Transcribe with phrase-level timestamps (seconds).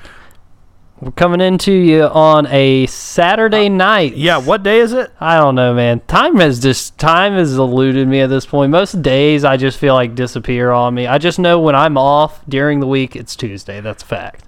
[1.01, 4.15] We're coming into you on a Saturday uh, night.
[4.15, 5.11] Yeah, what day is it?
[5.19, 5.99] I don't know, man.
[6.07, 8.71] Time has just time has eluded me at this point.
[8.71, 11.05] Most days I just feel like disappear on me.
[11.05, 13.81] I just know when I'm off during the week, it's Tuesday.
[13.81, 14.45] That's a fact.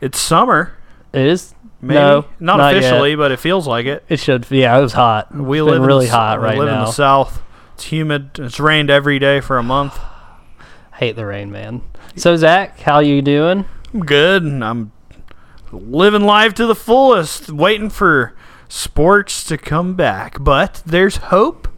[0.00, 0.76] It's summer.
[1.12, 1.54] It is.
[1.80, 1.94] Maybe.
[1.94, 3.16] No, not, not officially, yet.
[3.16, 4.04] but it feels like it.
[4.08, 4.50] It should.
[4.50, 5.32] Yeah, it was hot.
[5.32, 7.40] We It's live really the, hot we right live in the south.
[7.74, 8.30] It's humid.
[8.38, 9.96] It's rained every day for a month.
[10.94, 11.82] Hate the rain, man.
[12.16, 13.64] So Zach, how you doing?
[13.92, 14.90] I'm good, I'm
[15.74, 18.34] living life to the fullest, waiting for
[18.68, 20.36] sports to come back.
[20.40, 21.68] But there's hope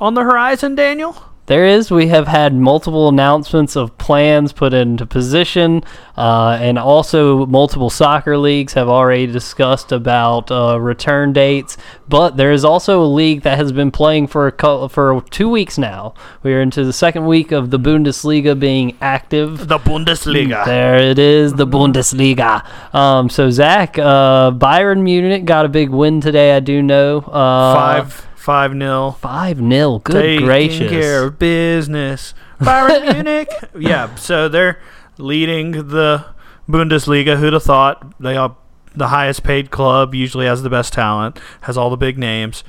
[0.00, 1.31] on the horizon, Daniel.
[1.52, 1.90] There is.
[1.90, 5.84] We have had multiple announcements of plans put into position,
[6.16, 11.76] uh, and also multiple soccer leagues have already discussed about uh, return dates.
[12.08, 15.76] But there is also a league that has been playing for a for two weeks
[15.76, 16.14] now.
[16.42, 19.68] We are into the second week of the Bundesliga being active.
[19.68, 20.64] The Bundesliga.
[20.64, 22.64] There it is, the Bundesliga.
[22.94, 26.56] Um, so Zach, uh, Bayern Munich got a big win today.
[26.56, 27.18] I do know.
[27.18, 29.12] Uh, Five five nil.
[29.12, 30.00] five nil.
[30.00, 30.90] Good Taking gracious.
[30.90, 32.34] care of business.
[32.60, 33.48] Bayern Munich.
[33.78, 34.78] Yeah, so they're
[35.18, 36.26] leading the
[36.68, 37.38] Bundesliga.
[37.38, 38.14] Who'd have thought?
[38.20, 38.56] They are
[38.94, 40.14] the highest paid club.
[40.14, 41.38] Usually has the best talent.
[41.62, 42.64] Has all the big names.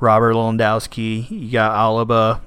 [0.00, 1.28] Robert Lewandowski.
[1.30, 2.40] You got Alaba.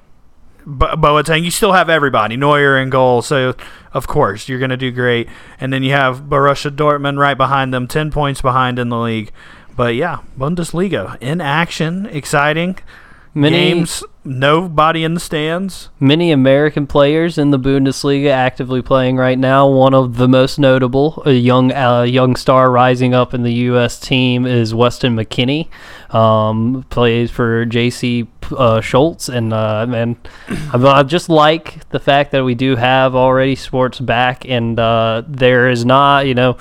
[0.64, 1.42] Bo- Boateng.
[1.44, 2.36] You still have everybody.
[2.36, 3.20] Neuer in goal.
[3.20, 3.54] So
[3.92, 5.28] of course you're gonna do great.
[5.60, 9.32] And then you have Borussia Dortmund right behind them, ten points behind in the league.
[9.76, 12.78] But yeah, Bundesliga in action, exciting
[13.34, 14.04] Many games.
[14.24, 15.88] Nobody in the stands.
[15.98, 19.68] many American players in the Bundesliga actively playing right now.
[19.68, 23.98] One of the most notable, a young uh, young star rising up in the U.S.
[23.98, 25.68] team is Weston McKennie.
[26.14, 28.28] Um, plays for J.C.
[28.56, 30.16] Uh, Schultz, and uh, man,
[30.48, 35.22] I, I just like the fact that we do have already sports back, and uh,
[35.26, 36.58] there is not, you know.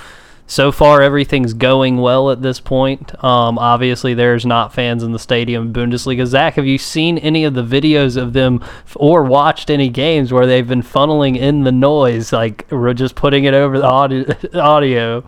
[0.52, 3.24] So far, everything's going well at this point.
[3.24, 5.72] Um, obviously, there's not fans in the stadium.
[5.72, 6.26] Bundesliga.
[6.26, 8.62] Zach, have you seen any of the videos of them
[8.98, 13.46] or watched any games where they've been funneling in the noise, like we're just putting
[13.46, 14.26] it over the audio?
[14.54, 15.24] audio?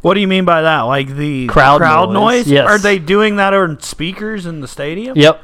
[0.00, 0.80] What do you mean by that?
[0.84, 2.50] Like the Crowd crowd noise, noise?
[2.50, 2.66] yes.
[2.66, 5.18] Are they doing that on speakers in the stadium?
[5.18, 5.42] Yep.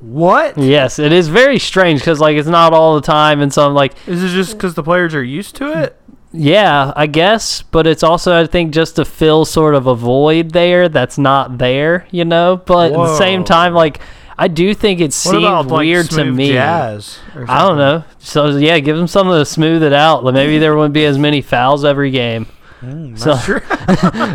[0.00, 0.58] What?
[0.58, 3.94] Yes, it is very strange because like it's not all the time, and some like
[4.06, 5.98] is it just because the players are used to it?
[6.36, 10.50] Yeah, I guess, but it's also I think just to fill sort of a void
[10.50, 12.56] there that's not there, you know.
[12.66, 14.00] But at the same time, like
[14.36, 16.52] I do think it seems about like weird to me.
[16.52, 17.18] Jazz
[17.48, 18.02] I don't know.
[18.18, 20.24] So yeah, give them something to smooth it out.
[20.24, 22.46] Like maybe there wouldn't be as many fouls every game.
[22.82, 23.60] Mm, So- true.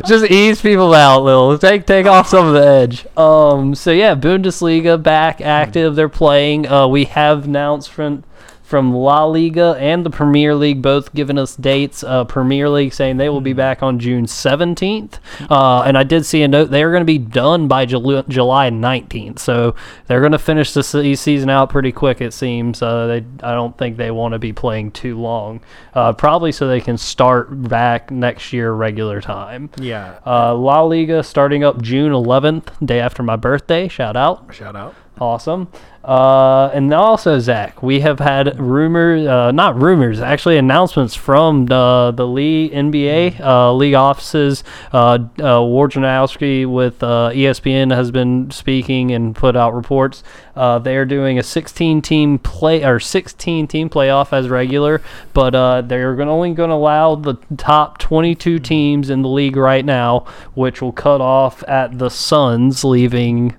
[0.07, 1.57] Just ease people out a little.
[1.57, 3.05] Take take off some of the edge.
[3.17, 3.75] Um.
[3.75, 5.95] So yeah, Bundesliga back active.
[5.95, 6.65] They're playing.
[6.65, 8.23] Uh, we have announced from
[8.69, 12.03] from La Liga and the Premier League both giving us dates.
[12.03, 15.15] Uh, Premier League saying they will be back on June 17th.
[15.49, 18.69] Uh, and I did see a note they're going to be done by Jul- July
[18.69, 19.39] 19th.
[19.39, 19.73] So
[20.05, 22.21] they're going to finish the se- season out pretty quick.
[22.21, 22.83] It seems.
[22.83, 25.61] Uh, they I don't think they want to be playing too long.
[25.95, 29.71] Uh, probably so they can start back next year regular time.
[29.79, 30.19] yeah.
[30.25, 33.87] Uh, La Liga starting up June 11th, day after my birthday.
[33.87, 34.53] Shout out.
[34.53, 34.93] Shout out.
[35.19, 35.67] Awesome.
[36.01, 42.13] Uh, and also, Zach, we have had rumors, uh, not rumors, actually announcements from the,
[42.15, 44.63] the league, NBA, uh, league offices.
[44.93, 50.23] Uh, uh, Wojnarowski with uh, ESPN has been speaking and put out reports.
[50.55, 55.01] Uh, they are doing a 16 team play or 16 team playoff as regular,
[55.33, 59.57] but uh, they're gonna, only going to allow the top 22 teams in the league
[59.57, 63.57] right now, which will cut off at the Suns, leaving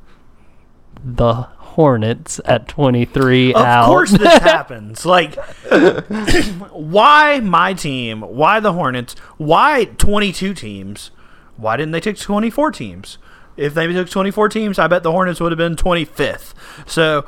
[1.04, 3.86] the Hornets at 23 Of out.
[3.86, 5.06] course this happens.
[5.06, 5.34] Like
[6.72, 8.22] why my team?
[8.22, 9.14] Why the Hornets?
[9.38, 11.10] Why 22 teams?
[11.56, 13.18] Why didn't they take 24 teams?
[13.56, 16.54] If they took 24 teams, I bet the Hornets would have been 25th.
[16.86, 17.26] So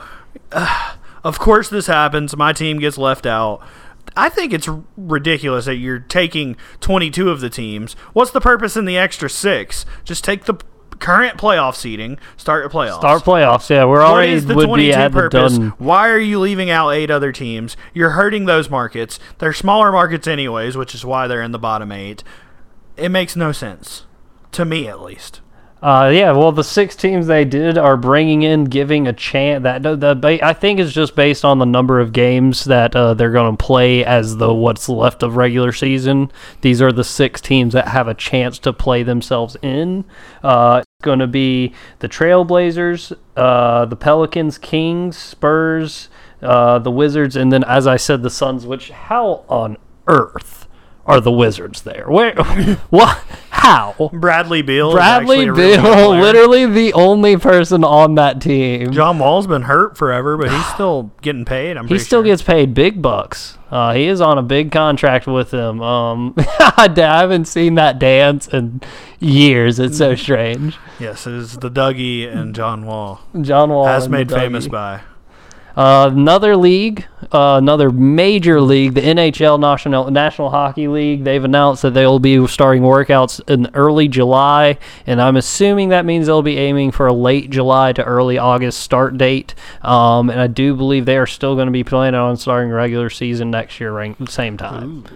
[0.50, 0.94] uh,
[1.25, 2.37] of course this happens.
[2.37, 3.61] My team gets left out.
[4.17, 7.94] I think it's ridiculous that you're taking 22 of the teams.
[8.12, 9.87] What's the purpose in the extra 6?
[10.05, 10.55] Just take the
[11.03, 12.99] current playoff seeding, start your playoffs.
[12.99, 13.69] Start playoffs.
[13.69, 15.59] Yeah, we're already is the would 22 be at the purpose?
[15.59, 15.69] done.
[15.79, 17.77] Why are you leaving out eight other teams?
[17.93, 19.19] You're hurting those markets.
[19.39, 22.23] They're smaller markets anyways, which is why they're in the bottom eight.
[22.97, 24.05] it makes no sense
[24.53, 25.41] to me at least.
[25.83, 29.65] Uh, yeah, well, the six teams they did are bringing in, giving a chance.
[29.65, 33.33] That the, I think is just based on the number of games that uh, they're
[33.33, 36.31] going to play as the what's left of regular season.
[36.61, 40.05] These are the six teams that have a chance to play themselves in.
[40.45, 46.09] Uh, going to be the Trailblazers, uh, the Pelicans, Kings, Spurs,
[46.41, 48.67] uh, the Wizards, and then, as I said, the Suns.
[48.67, 49.77] Which how on
[50.07, 50.67] earth?
[51.05, 52.07] Are the Wizards there?
[52.09, 52.35] Where?
[52.91, 53.19] what?
[53.51, 54.11] How?
[54.13, 54.93] Bradley Beal.
[54.93, 58.93] Bradley really Beal, literally the only person on that team.
[58.93, 61.77] John Wall's been hurt forever, but he's still getting paid.
[61.77, 62.25] I'm he still sure.
[62.25, 63.59] gets paid big bucks.
[63.71, 65.81] Uh, he is on a big contract with them.
[65.81, 68.81] Um, I haven't seen that dance in
[69.19, 69.79] years.
[69.79, 70.77] It's so strange.
[71.01, 74.69] Yes, it is the Dougie and John Wall, John Wall as and the made famous
[74.69, 75.03] by.
[75.77, 81.25] Uh, another league, uh, another major league, the NHL National National Hockey League.
[81.25, 86.05] They've announced that they will be starting workouts in early July, and I'm assuming that
[86.05, 89.55] means they'll be aiming for a late July to early August start date.
[89.83, 93.11] Um, and I do believe they are still going to be planning on starting regular
[93.11, 95.07] season next year, right, same time.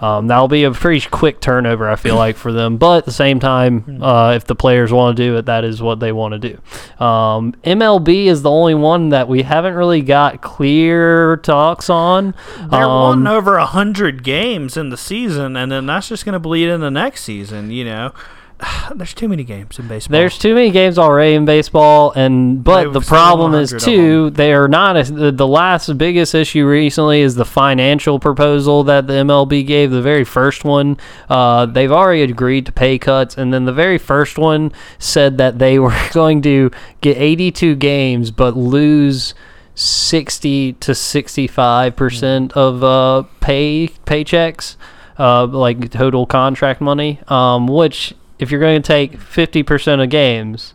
[0.00, 2.76] Um, that'll be a pretty quick turnover, I feel like, for them.
[2.76, 5.80] But at the same time, uh, if the players want to do it, that is
[5.80, 7.04] what they want to do.
[7.04, 12.34] Um, MLB is the only one that we haven't really got clear talks on.
[12.70, 16.32] They're Um, wanting over a hundred games in the season, and then that's just going
[16.34, 17.70] to bleed in the next season.
[17.70, 18.12] You know,
[18.94, 20.12] there's too many games in baseball.
[20.12, 23.82] There's too many games already in baseball, and but They've the problem is 100 of
[23.84, 28.84] too they are not a, the, the last biggest issue recently is the financial proposal
[28.84, 29.90] that the MLB gave.
[29.90, 30.96] The very first one,
[31.28, 35.58] uh, they've already agreed to pay cuts, and then the very first one said that
[35.58, 39.34] they were going to get 82 games but lose.
[39.76, 44.76] 60 to 65 percent of uh, pay paychecks,
[45.18, 47.18] uh, like total contract money.
[47.26, 50.74] Um, which, if you're going to take 50 percent of games,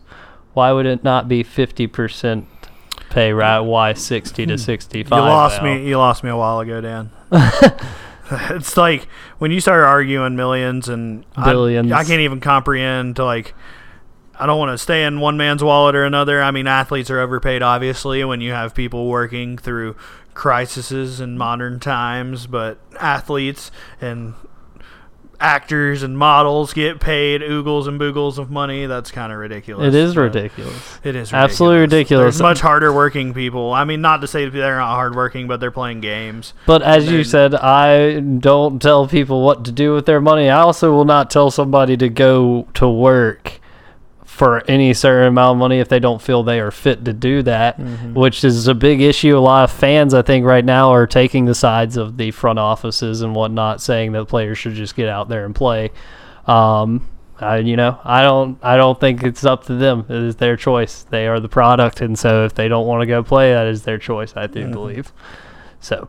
[0.54, 2.46] why would it not be 50 percent
[3.10, 3.32] pay?
[3.32, 3.60] Right?
[3.60, 5.08] Why 60 to 65?
[5.08, 5.14] Hmm.
[5.14, 5.74] you lost now?
[5.74, 5.88] me.
[5.88, 7.10] You lost me a while ago, Dan.
[8.50, 9.08] it's like
[9.38, 11.90] when you start arguing millions and I- Billions.
[11.92, 13.54] I, can't even comprehend to like.
[14.38, 16.42] I don't want to stay in one man's wallet or another.
[16.42, 19.96] I mean, athletes are overpaid, obviously, when you have people working through
[20.32, 22.46] crises in modern times.
[22.46, 23.70] But athletes
[24.00, 24.34] and
[25.40, 28.86] actors and models get paid oogles and boogles of money.
[28.86, 29.88] That's kind of ridiculous.
[29.88, 31.00] It is ridiculous.
[31.02, 32.36] It is Absolutely ridiculous.
[32.36, 33.72] There's much harder working people.
[33.72, 36.52] I mean, not to say they're not hardworking, but they're playing games.
[36.66, 40.50] But as you said, I don't tell people what to do with their money.
[40.50, 43.59] I also will not tell somebody to go to work
[44.40, 47.42] for any certain amount of money if they don't feel they are fit to do
[47.42, 48.14] that, Mm-hmm.
[48.14, 49.36] which is a big issue.
[49.36, 52.58] A lot of fans, I think, right now are taking the sides of the front
[52.58, 55.90] offices and whatnot, saying that players should just get out there and play.
[56.46, 57.06] Um,
[57.38, 60.06] I, you know, I don't, I don't think it's up to them.
[60.08, 61.02] It is their choice.
[61.02, 63.82] They are the product, and so if they don't want to go play, that is
[63.82, 64.32] their choice.
[64.36, 65.12] I do believe.
[65.80, 66.08] So,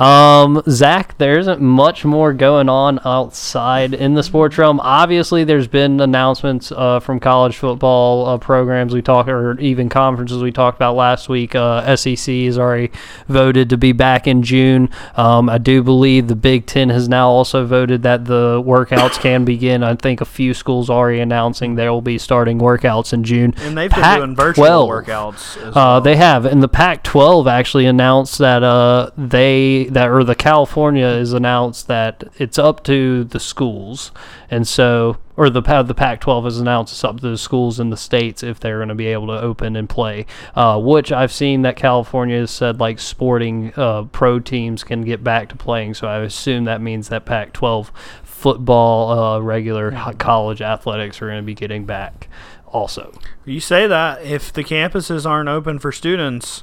[0.00, 4.80] um, Zach, there isn't much more going on outside in the sports realm.
[4.80, 10.42] Obviously, there's been announcements uh, from college football uh, programs we talked, or even conferences
[10.42, 11.54] we talked about last week.
[11.54, 12.90] Uh, SEC has already
[13.28, 14.88] voted to be back in June.
[15.16, 19.44] Um, I do believe the Big Ten has now also voted that the workouts can
[19.44, 19.82] begin.
[19.82, 23.54] I think a few schools already announcing they will be starting workouts in June.
[23.58, 24.36] And they've been doing Pac-12.
[24.36, 25.56] virtual workouts.
[25.58, 26.00] As Uh, well.
[26.00, 31.32] they have, and the Pac-12 actually announced that uh, they that or the California is
[31.32, 34.12] announced that it's up to the schools,
[34.50, 37.96] and so or the the Pac-12 has announced it's up to the schools in the
[37.96, 40.26] states if they're going to be able to open and play.
[40.54, 45.24] Uh, which I've seen that California has said like sporting uh, pro teams can get
[45.24, 47.90] back to playing, so I assume that means that Pac-12
[48.22, 52.28] football, uh, regular college athletics are going to be getting back
[52.66, 53.12] also.
[53.44, 56.62] You say that if the campuses aren't open for students,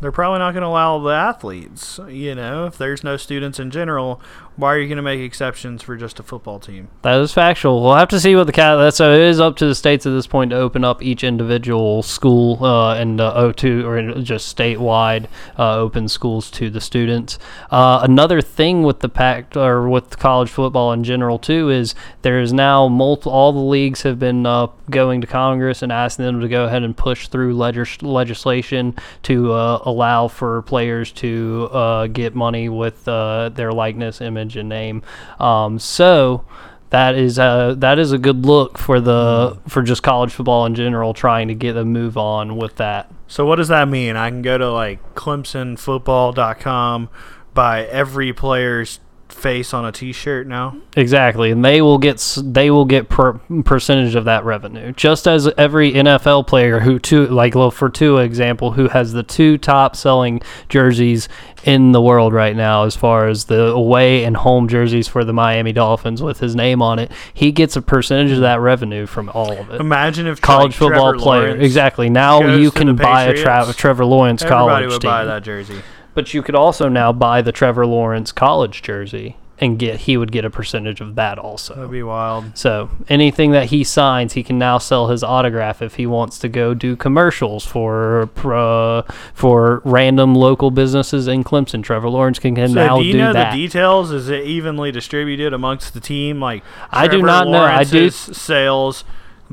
[0.00, 1.98] they're probably not going to allow the athletes.
[2.08, 4.20] You know, if there's no students in general,
[4.58, 6.88] why are you going to make exceptions for just a football team?
[7.02, 7.80] That is factual.
[7.80, 8.92] We'll have to see what the cat.
[8.92, 12.02] So it is up to the states at this point to open up each individual
[12.02, 17.38] school uh, and uh, O2 or just statewide uh, open schools to the students.
[17.70, 22.40] Uh, another thing with the pact or with college football in general too is there
[22.40, 23.30] is now multiple.
[23.30, 24.44] All the leagues have been
[24.90, 29.52] going to Congress and asking them to go ahead and push through legis- legislation to
[29.52, 35.02] uh, allow for players to uh, get money with uh, their likeness, image, and name.
[35.38, 36.44] Um, so
[36.90, 40.74] that is a that is a good look for the for just college football in
[40.74, 43.10] general, trying to get a move on with that.
[43.26, 44.16] So what does that mean?
[44.16, 47.10] I can go to like ClemsonFootball.com,
[47.52, 50.76] buy every player's face on a T-shirt now.
[50.96, 55.26] Exactly, and they will get s- they will get per, percentage of that revenue, just
[55.28, 59.58] as every NFL player who two like well for two example who has the two
[59.58, 61.28] top selling jerseys
[61.64, 65.32] in the world right now as far as the away and home jerseys for the
[65.32, 69.28] Miami Dolphins with his name on it, he gets a percentage of that revenue from
[69.30, 69.80] all of it.
[69.80, 72.08] Imagine if College football Trevor player, Lawrence exactly.
[72.08, 75.80] Now you can buy a Tra- Trevor Lawrence Everybody college would team, buy that jersey.
[76.18, 80.32] But you could also now buy the Trevor Lawrence college jersey and get he would
[80.32, 81.76] get a percentage of that also.
[81.76, 82.58] That'd be wild.
[82.58, 86.48] So anything that he signs, he can now sell his autograph if he wants to
[86.48, 91.84] go do commercials for uh, for random local businesses in Clemson.
[91.84, 93.52] Trevor Lawrence can, can So now do you do know that.
[93.52, 94.10] the details?
[94.10, 96.40] Is it evenly distributed amongst the team?
[96.40, 97.62] Like I do Trevor not know.
[97.62, 99.04] I do- Sales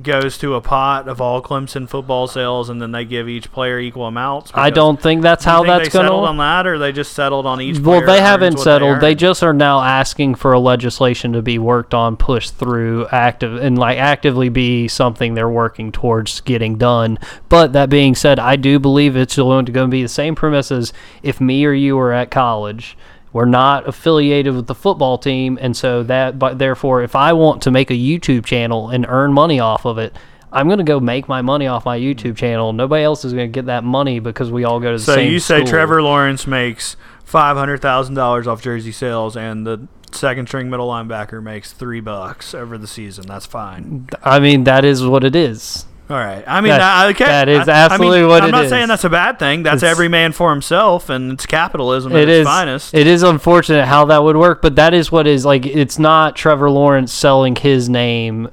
[0.02, 3.80] goes to a pot of all Clemson football sales, and then they give each player
[3.80, 4.52] equal amounts.
[4.54, 6.30] I don't think that's Do how think that's they going settled to.
[6.30, 7.80] on that, or they just settled on each.
[7.80, 9.00] Well, they haven't settled.
[9.00, 9.18] They, earn?
[9.18, 13.78] just are now asking for a legislation to be worked on, pushed through, active, and
[13.78, 17.18] like actively be something they're working towards getting done.
[17.50, 20.92] But that being said, I do believe it's going to be the same premise as
[21.24, 22.98] if me or you were at college.
[23.36, 27.64] We're not affiliated with the football team, and so that, but therefore, if I want
[27.64, 30.16] to make a YouTube channel and earn money off of it.
[30.54, 32.72] I'm gonna go make my money off my YouTube channel.
[32.72, 35.30] Nobody else is gonna get that money because we all go to the So same.
[35.34, 35.68] you say school.
[35.68, 40.88] Trevor Lawrence makes five hundred thousand dollars off jersey sales, and the second string middle
[40.88, 43.26] linebacker makes three bucks over the season.
[43.28, 44.08] That's fine.
[44.24, 45.86] I mean, that is what it is.
[46.08, 46.44] All right.
[46.46, 47.26] I mean, That- I, okay.
[47.26, 48.70] that is I- I mean, absolutely what I'm not is.
[48.70, 49.64] saying that's a bad thing.
[49.64, 52.48] That's It's- every man for himself, and it's capitalism at It its is.
[52.48, 52.94] finest.
[52.94, 55.66] It is unfortunate how that would work, but that is what is like.
[55.66, 58.50] It's not Trevor Lawrence selling his name.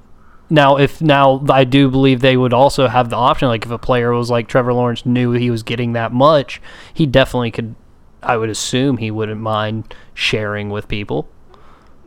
[0.49, 3.79] Now, if now I do believe they would also have the option, like if a
[3.79, 6.61] player was like Trevor Lawrence knew he was getting that much,
[6.95, 7.75] he definitely could.
[8.23, 11.29] I would assume he wouldn't mind sharing with people.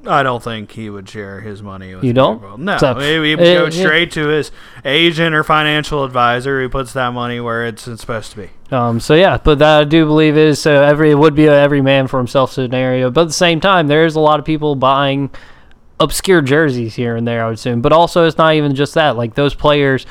[0.08, 2.40] I don't think he would share his money with You don't?
[2.40, 2.58] people.
[2.58, 4.52] No, So, he, he would go straight to his
[4.84, 8.50] agent or financial advisor who puts that money where it's, supposed to be.
[8.72, 11.54] Um, so yeah, but that I do believe is so every it would be a
[11.54, 13.10] every man for himself scenario.
[13.12, 15.30] But at the same time, there's a lot of people buying
[16.00, 17.44] obscure jerseys here and there.
[17.44, 19.16] I would assume, but also it's not even just that.
[19.18, 20.06] Like those players,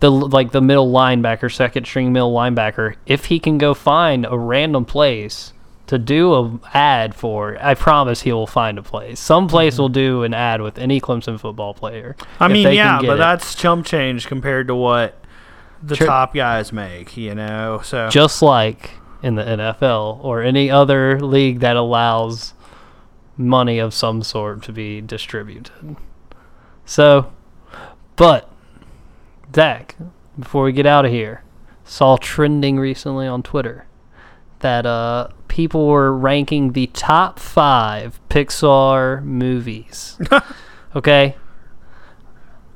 [0.00, 4.38] the like the middle linebacker, second string middle linebacker, if he can go find a
[4.38, 5.52] random place
[5.88, 9.18] to do a ad for, I promise he will find a place.
[9.18, 12.14] Some place will do an ad with any Clemson football player.
[12.38, 13.16] I mean, yeah, but it.
[13.16, 15.22] that's chump change compared to what
[15.82, 17.80] the top guys make, you know?
[17.82, 18.90] So just like
[19.22, 22.52] in the NFL or any other league that allows
[23.38, 25.96] money of some sort to be distributed.
[26.84, 27.32] So,
[28.16, 28.50] but
[29.54, 29.96] Zach,
[30.38, 31.44] before we get out of here,
[31.84, 33.86] saw trending recently on Twitter
[34.60, 40.18] that uh, people were ranking the top five Pixar movies.
[40.96, 41.34] okay,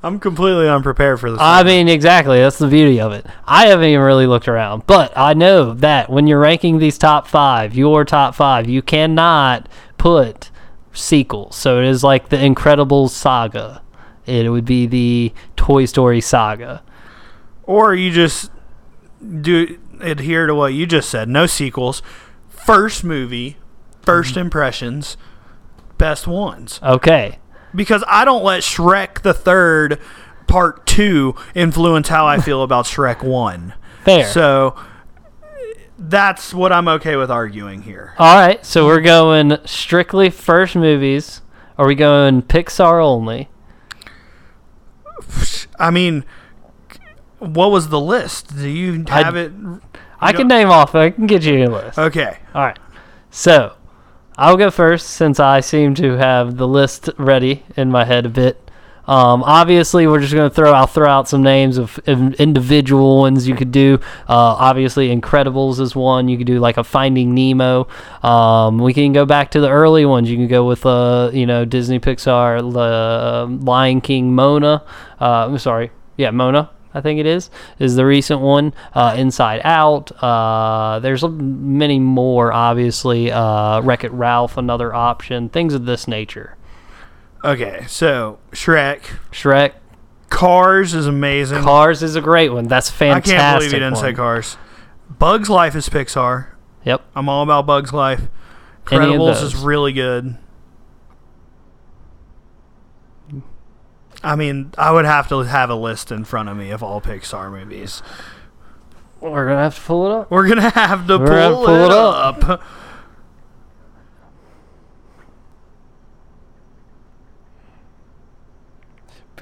[0.03, 1.39] I'm completely unprepared for this.
[1.41, 2.41] I mean, exactly.
[2.41, 3.25] That's the beauty of it.
[3.47, 7.29] I haven't even really looked around, but I know that when you're ranking these top
[7.29, 10.51] five, your top five, you cannot put
[10.93, 11.55] sequels.
[11.55, 13.81] So it is like the Incredibles saga.
[14.27, 16.83] It would be the Toy Story saga.
[17.65, 18.51] or you just
[19.41, 21.29] do adhere to what you just said.
[21.29, 22.03] No sequels.
[22.65, 23.57] First movie,
[24.03, 24.41] first mm-hmm.
[24.41, 25.17] impressions,
[25.99, 26.81] best ones.
[26.83, 27.39] Okay.
[27.75, 29.99] Because I don't let Shrek the Third
[30.47, 33.75] Part Two influence how I feel about Shrek One.
[34.05, 34.27] Fair.
[34.27, 34.77] So
[35.99, 38.15] that's what I'm okay with arguing here.
[38.19, 38.65] All right.
[38.67, 41.41] So we're going strictly first movies.
[41.79, 43.49] Are we going Pixar only?
[45.79, 46.25] I mean,
[47.39, 48.57] what was the list?
[48.57, 49.53] Do you I- have it?
[50.23, 50.95] I can name off.
[50.95, 51.99] I can get you a list.
[51.99, 52.39] Okay.
[52.55, 52.79] All right.
[53.31, 53.75] So,
[54.37, 58.29] I'll go first since I seem to have the list ready in my head a
[58.29, 58.59] bit.
[59.07, 60.73] Um, obviously, we're just going to throw.
[60.73, 63.99] I'll throw out some names of, of individual ones you could do.
[64.29, 66.29] Uh, obviously, Incredibles is one.
[66.29, 67.89] You could do like a Finding Nemo.
[68.23, 70.31] Um, we can go back to the early ones.
[70.31, 74.85] You can go with uh, you know Disney Pixar, the Lion King, Moana.
[75.21, 76.71] Uh, I'm sorry, yeah, Moana.
[76.95, 78.75] I think it is, is the recent one.
[78.95, 80.13] Uh, Inside Out.
[80.23, 83.31] Uh, there's many more, obviously.
[83.31, 85.49] Uh, Wreck It Ralph, another option.
[85.49, 86.57] Things of this nature.
[87.45, 87.85] Okay.
[87.89, 89.73] So Shrek, Shrek.
[90.29, 91.63] Cars is amazing.
[91.63, 92.67] Cars is a great one.
[92.67, 93.35] That's fantastic.
[93.35, 94.03] I can't believe you didn't one.
[94.03, 94.57] say Cars.
[95.19, 96.47] Bugs Life is Pixar.
[96.85, 97.03] Yep.
[97.15, 98.23] I'm all about Bugs Life.
[98.87, 100.37] Incredibles is really good.
[104.23, 107.01] I mean, I would have to have a list in front of me of all
[107.01, 108.03] Pixar movies.
[109.21, 110.31] We're gonna have to pull it up.
[110.31, 112.63] We're gonna have to, pull, gonna pull, it, it up.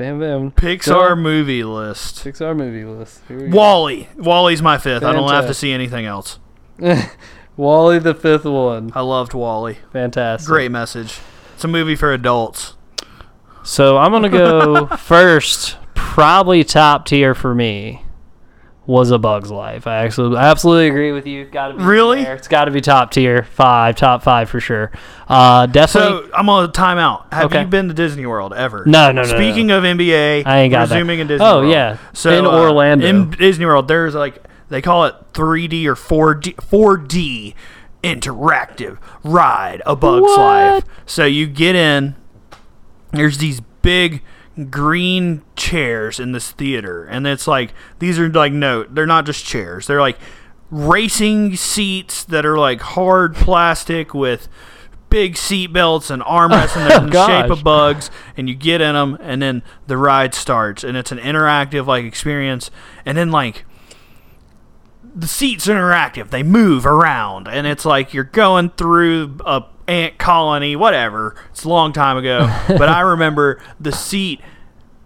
[0.01, 0.51] Bam bam.
[0.53, 2.25] Pixar movie list.
[2.25, 3.21] Pixar movie list.
[3.29, 4.09] WALL-E.
[4.17, 4.23] Go.
[4.23, 5.03] WALL-E's my fifth.
[5.03, 5.09] Fantastic.
[5.09, 6.39] I don't have to see anything else.
[7.59, 8.93] WALL-E the fifth one.
[8.95, 9.77] I loved WALL-E.
[9.93, 10.49] Fantastic.
[10.49, 11.19] Great message.
[11.55, 12.77] It's a movie for adults.
[13.63, 15.77] So I'm gonna go first.
[15.95, 18.03] Probably top tier for me
[18.87, 19.87] was A Bug's Life.
[19.87, 21.45] I actually absolutely agree with you.
[21.45, 22.25] Got to Really?
[22.25, 22.35] there.
[22.35, 24.91] It's got to be top tier five, top five for sure.
[25.29, 26.29] Uh, definitely.
[26.29, 27.33] So I'm on time out.
[27.33, 27.61] Have Okay.
[27.63, 28.83] you been to Disney World ever?
[28.87, 30.95] No, no, no, no, Speaking of NBA, I ain't got that.
[30.97, 31.71] resuming in Disney Oh, World.
[31.73, 31.99] yeah.
[32.13, 33.07] So In uh, Orlando.
[33.07, 37.55] in Disney World, there's like they call it 3D or 4D 4D
[38.03, 40.39] interactive ride a Bug's What?
[40.41, 40.85] Life.
[41.07, 42.17] So you get in.
[43.13, 44.23] There's these big
[44.71, 49.45] green chairs in this theater, and it's like these are like no, they're not just
[49.45, 49.87] chairs.
[49.87, 50.19] They're like
[50.71, 54.49] racing seats that are like hard plastic with
[55.11, 58.55] big seat belts and armrests and they're oh, in the shape of bugs and you
[58.55, 62.71] get in them and then the ride starts and it's an interactive like experience.
[63.05, 63.65] And then like
[65.15, 66.31] the seats are interactive.
[66.31, 71.35] They move around and it's like you're going through a ant colony whatever.
[71.51, 72.49] It's a long time ago.
[72.69, 74.41] But i remember the seat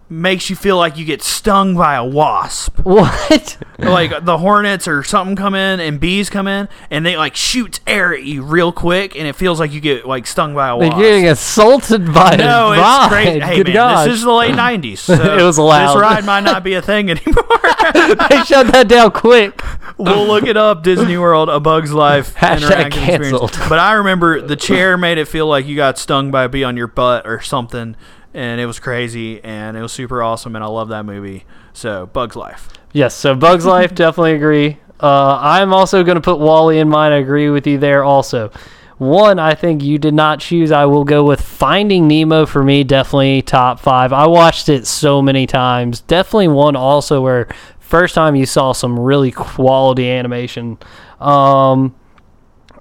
[0.07, 3.57] makes you feel like you get stung by a wasp what?
[3.79, 7.79] like the hornets or something come in and bees come in and they like shoots
[7.87, 10.77] air at you real quick and it feels like you get like stung by a
[10.79, 13.41] They're getting assaulted by no, a it's great.
[13.43, 14.05] Hey, Good man, gosh.
[14.07, 14.99] this is the late '90s.
[14.99, 15.95] So It was allowed.
[15.95, 17.43] This ride might not be a thing anymore.
[18.29, 19.59] they shut that down quick.
[19.97, 20.83] we'll look it up.
[20.83, 22.35] Disney World: A Bug's Life.
[22.35, 23.29] Hashtag experience.
[23.31, 23.57] canceled.
[23.69, 26.63] But I remember the chair made it feel like you got stung by a bee
[26.63, 27.95] on your butt or something,
[28.35, 30.55] and it was crazy and it was super awesome.
[30.55, 31.45] And I love that movie.
[31.73, 32.69] So Bug's Life.
[32.91, 34.77] Yes, so Bugs Life, definitely agree.
[34.99, 37.11] Uh, I'm also going to put WALL-E in mine.
[37.11, 38.51] I agree with you there also.
[38.97, 40.71] One, I think you did not choose.
[40.71, 44.13] I will go with Finding Nemo for me, definitely top five.
[44.13, 45.99] I watched it so many times.
[46.01, 47.49] Definitely one also where
[47.79, 50.77] first time you saw some really quality animation.
[51.19, 51.93] Um,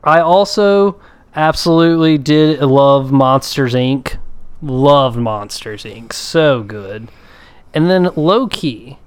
[0.05, 1.01] I also
[1.35, 4.19] absolutely did love Monsters Inc.
[4.65, 6.13] Loved Monsters Inc.
[6.13, 7.09] So good.
[7.75, 8.99] And then low key,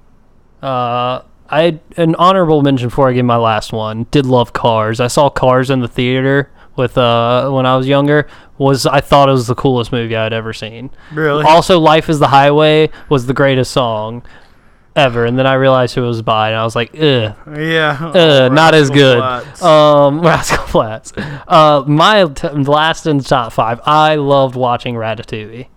[0.62, 4.06] uh, I an honorable mention before I give my last one.
[4.10, 5.00] Did love Cars.
[5.00, 8.28] I saw Cars in the theater with uh when I was younger.
[8.58, 10.90] Was I thought it was the coolest movie I'd ever seen.
[11.12, 11.44] Really?
[11.44, 14.22] Also, Life is the Highway was the greatest song
[14.96, 15.24] ever.
[15.24, 17.34] And then I realized who it was by, and I was like, ugh.
[17.56, 17.98] yeah.
[18.14, 19.18] Uh, not as good.
[19.18, 19.62] Flatts.
[19.62, 21.12] Um, Rascal Flatts.
[21.16, 23.80] Uh, my t- last in the top five.
[23.84, 25.68] I loved watching Ratatouille.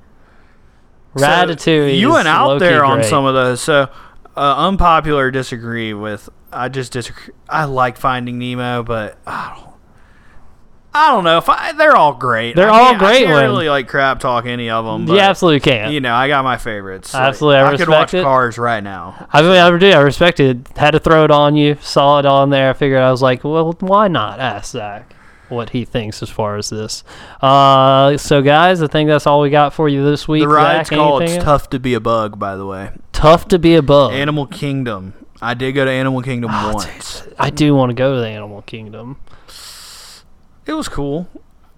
[1.18, 1.98] So, Ratatouille.
[2.00, 3.10] you is went out there on great.
[3.10, 3.62] some of those.
[3.62, 3.90] So
[4.36, 6.30] uh, unpopular disagree with.
[6.54, 7.34] I just disagree.
[7.50, 9.71] I like Finding Nemo, but I don't.
[10.94, 12.56] I don't know if I, they're all great.
[12.56, 15.06] They're I all can't- I great can't really like crap talk any of them.
[15.06, 15.92] But, You absolutely can.
[15.94, 17.14] You know, I got my favorites.
[17.14, 18.24] Like, Absolutely, I I could watch it.
[18.24, 19.28] Cars right now.
[19.32, 19.90] I mean, I do.
[19.92, 20.68] I respect it.
[20.76, 21.78] Had to throw it on you.
[21.82, 22.70] Saw it on there.
[22.70, 25.16] I figured I was like, well, why not ask Zach
[25.48, 27.04] what he thinks as far as this.
[27.42, 30.44] Uh, so guys, I think that's all we got for you this week.
[30.44, 31.44] The ride's Zach, called "It's else?
[31.44, 34.14] Tough to Be a Bug." By the way, Tough to be a bug.
[34.14, 35.14] Animal Kingdom.
[35.42, 37.28] I did go to Animal Kingdom Oh, once.
[37.40, 39.18] I do want to go to the Animal Kingdom.
[40.66, 41.28] It was cool.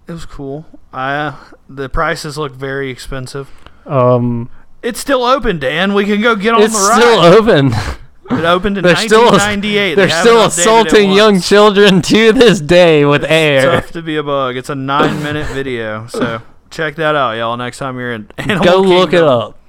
[0.06, 0.66] It was cool.
[0.92, 1.34] I
[1.68, 3.50] the prices look very expensive.
[3.86, 4.50] Um,
[4.82, 5.94] It's still open, Dan.
[5.94, 6.98] We can go get on the ride.
[6.98, 7.72] It's still open.
[8.38, 9.94] It opened in They're still 1998.
[9.94, 13.80] they're They still haven't updated it assaulting young children to this day with It's air.
[13.80, 14.56] tough to be a bug.
[14.56, 17.56] It's a nine-minute video, so check that out, y'all.
[17.58, 19.20] Next time you're in Animal Go look it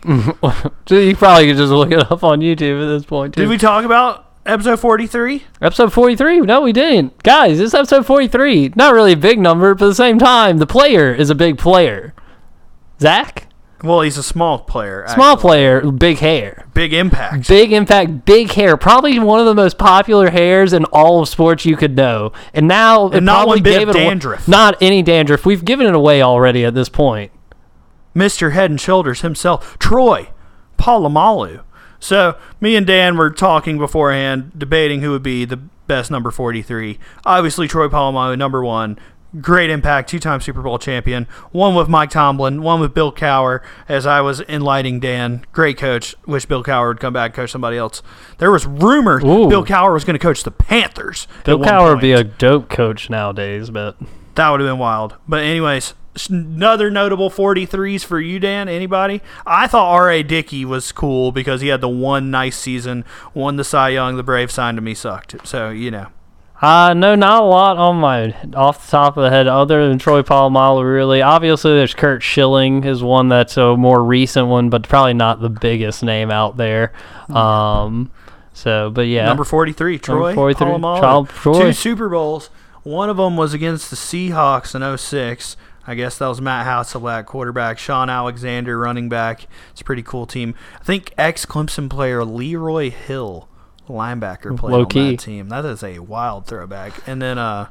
[0.04, 0.34] Kingdom.
[0.44, 0.74] up.
[0.90, 3.34] you probably could just look it up on YouTube at this point.
[3.34, 3.42] Too.
[3.42, 5.44] Did we talk about episode 43?
[5.62, 6.42] Episode 43.
[6.42, 7.22] No, we didn't.
[7.24, 8.74] Guys, this is episode 43.
[8.76, 11.58] Not really a big number, but at the same time, the player is a big
[11.58, 12.14] player.
[13.00, 13.48] Zach?
[13.84, 15.06] Well, he's a small player.
[15.10, 15.42] Small actually.
[15.42, 16.66] player, big hair.
[16.74, 17.48] Big impact.
[17.48, 18.78] Big impact, big hair.
[18.78, 22.32] Probably one of the most popular hairs in all of sports you could know.
[22.54, 25.46] And now it And not probably one bit gave of it away- Not any dandruff.
[25.46, 27.32] We've given it away already at this point.
[28.16, 28.54] Mr.
[28.54, 30.30] Head and Shoulders himself, Troy
[30.80, 31.60] Polamalu.
[32.06, 37.00] So me and Dan were talking beforehand, debating who would be the best number 43.
[37.26, 39.00] Obviously, Troy Polamalu, number one.
[39.42, 41.28] Great impact, two-time Super Bowl champion.
[41.52, 43.62] One with Mike Tomlin, one with Bill Cowher.
[43.90, 46.16] As I was enlightening Dan, great coach.
[46.28, 48.04] Wish Bill Cowher would come back and coach somebody else.
[48.38, 49.50] There was rumor Ooh.
[49.50, 51.28] Bill Cowher was going to coach the Panthers.
[51.44, 53.98] Bill one Cowher would be a dope coach nowadays, but
[54.36, 55.16] That would have been wild.
[55.28, 55.96] But anyways,
[56.30, 58.68] another notable 43s for you, Dan.
[58.70, 59.22] Anybody?
[59.46, 60.24] I thought R.A.
[60.24, 64.16] Dickey was cool because he had the one nice season, won the Cy Young.
[64.16, 64.86] The Brave signed him.
[64.86, 65.36] He sucked.
[65.48, 66.08] So you know,
[66.62, 70.00] Uh, no, not a lot on my off the top of the head, other than
[70.00, 70.84] Troy Polamalu.
[70.90, 75.42] Really, obviously, there's Curt Schilling is one that's a more recent one, but probably not
[75.42, 76.94] the biggest name out there.
[77.30, 78.12] Um,
[78.54, 81.30] so, but yeah, Number 43, Troy 43, Polamalu.
[81.30, 81.60] Troy.
[81.60, 82.50] Two Super Bowls.
[82.84, 85.58] One of them was against the Seahawks in 06.
[85.88, 87.78] I guess that was Matt Hasselbeck, quarterback.
[87.78, 89.48] Shaun Alexander, running back.
[89.72, 90.56] It's a pretty cool team.
[90.80, 93.48] I think ex Clemson player Leroy Hill,
[93.88, 95.12] linebacker, played Low on key.
[95.12, 95.50] that team.
[95.50, 97.08] That is a wild throwback.
[97.08, 97.68] And then uh,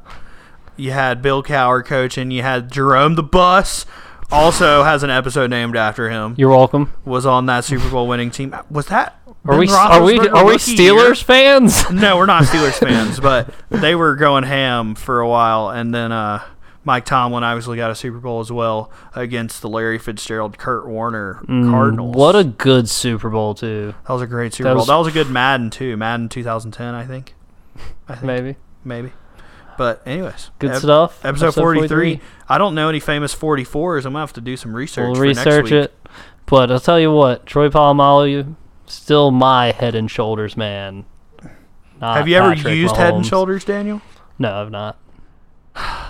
[0.76, 2.30] you had Bill Cowher coaching.
[2.30, 3.84] You had Jerome the Bus.
[4.32, 6.34] Also has an episode named after him.
[6.38, 6.92] you're welcome.
[7.04, 8.56] Was on that Super Bowl winning team.
[8.70, 9.20] Was that?
[9.26, 10.92] Are Ben we are we are we rookie year?
[10.94, 11.90] Steelers fans?
[11.90, 16.10] No, we're not Steelers fans, but they were going ham for a while, and then
[16.10, 16.42] uh,
[16.84, 21.42] Mike Tomlin obviously got a Super Bowl as well against the Larry Fitzgerald, Kurt Warner
[21.46, 22.14] Cardinals.
[22.14, 23.94] Mm, What a good Super Bowl too.
[24.06, 24.80] that was a great Super That Bowl.
[24.80, 25.96] was- That was a good Madden too.
[25.96, 27.34] Madden 2010, I think.
[28.08, 29.12] I think Maybe maybe.
[29.76, 31.24] But anyways, good ep- stuff.
[31.24, 32.20] Episode 43.
[32.48, 34.04] I don't know any famous 44s.
[34.06, 35.06] I'm gonna have to do some research.
[35.06, 35.94] We'll for next research it.
[36.46, 38.54] But I'll tell you what, Troy Polamalu,
[38.86, 41.06] still my head and shoulders man.
[42.00, 44.02] Not Have you ever used Head and Shoulders, Daniel?
[44.38, 44.98] No, I've not.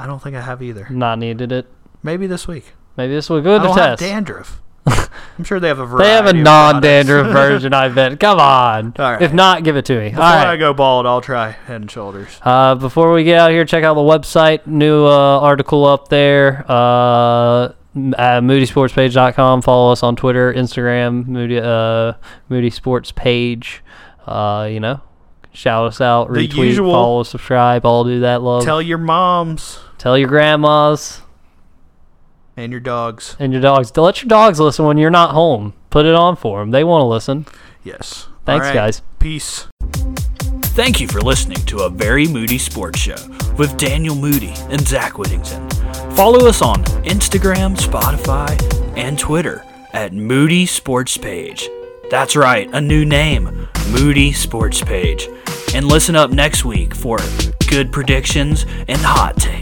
[0.00, 0.88] I don't think I have either.
[0.90, 1.66] Not needed it.
[2.02, 2.72] Maybe this week.
[2.96, 4.10] Maybe this will go I to don't have test.
[4.10, 4.60] dandruff.
[4.86, 6.08] I'm sure they have a variety.
[6.08, 8.18] They have a non-dandruff version, I bet.
[8.18, 8.94] Come on.
[8.98, 9.20] Right.
[9.20, 10.08] If not, give it to me.
[10.08, 12.40] Before All I go bald, I'll try Head and Shoulders.
[12.42, 14.66] Uh, before we get out here, check out the website.
[14.66, 16.64] New uh, article up there.
[16.66, 17.72] Uh,
[18.16, 19.62] at moodysportspage.com.
[19.62, 22.14] Follow us on Twitter, Instagram, Moody, uh,
[22.48, 23.82] Moody Sports Page.
[24.26, 25.00] Uh, you know,
[25.52, 26.92] shout us out, The retweet, usual.
[26.92, 28.64] follow, subscribe, all do that love.
[28.64, 31.20] Tell your moms Tell your grandmas
[32.56, 33.36] and your dogs.
[33.38, 33.90] and your dogs.
[33.92, 35.74] To let your dogs listen when you're not home.
[35.90, 36.70] Put it on for them.
[36.70, 37.46] They want to listen.
[37.84, 38.28] Yes.
[38.46, 38.74] Thanks, All right.
[38.74, 39.02] guys.
[39.18, 39.66] Peace.
[40.72, 43.16] Thank you for listening to a very moody sports show
[43.58, 45.68] with Daniel Moody and Zach Whittington.
[46.12, 48.56] Follow us on Instagram, Spotify,
[48.96, 51.68] and Twitter at Moody Sports Page.
[52.10, 55.28] That's right, a new name, Moody Sports Page.
[55.72, 57.18] And listen up next week for
[57.68, 59.59] good predictions and hot takes.